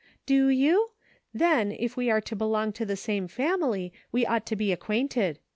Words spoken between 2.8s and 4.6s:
the same family, we ought to